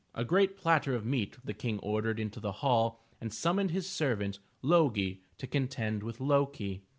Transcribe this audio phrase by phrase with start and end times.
[0.15, 4.39] A great platter of meat the King ordered into the hall, and summoned his servant,
[4.63, 6.81] Lo'gi, to contend with Lo'ki.